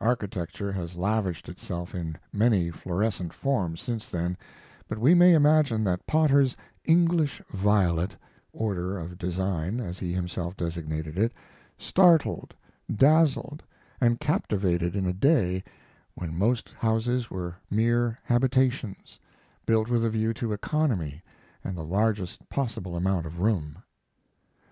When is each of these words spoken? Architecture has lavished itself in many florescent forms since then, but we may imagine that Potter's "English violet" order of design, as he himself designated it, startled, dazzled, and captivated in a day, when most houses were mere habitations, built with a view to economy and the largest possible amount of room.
Architecture 0.00 0.72
has 0.72 0.96
lavished 0.96 1.48
itself 1.48 1.94
in 1.94 2.18
many 2.32 2.68
florescent 2.68 3.32
forms 3.32 3.80
since 3.80 4.08
then, 4.08 4.36
but 4.88 4.98
we 4.98 5.14
may 5.14 5.34
imagine 5.34 5.84
that 5.84 6.04
Potter's 6.04 6.56
"English 6.84 7.40
violet" 7.52 8.16
order 8.52 8.98
of 8.98 9.16
design, 9.18 9.78
as 9.78 10.00
he 10.00 10.12
himself 10.12 10.56
designated 10.56 11.16
it, 11.16 11.32
startled, 11.78 12.52
dazzled, 12.92 13.62
and 14.00 14.18
captivated 14.18 14.96
in 14.96 15.06
a 15.06 15.12
day, 15.12 15.62
when 16.14 16.36
most 16.36 16.70
houses 16.70 17.30
were 17.30 17.54
mere 17.70 18.18
habitations, 18.24 19.20
built 19.64 19.88
with 19.88 20.04
a 20.04 20.10
view 20.10 20.34
to 20.34 20.52
economy 20.52 21.22
and 21.62 21.76
the 21.76 21.84
largest 21.84 22.48
possible 22.48 22.96
amount 22.96 23.26
of 23.26 23.38
room. 23.38 23.80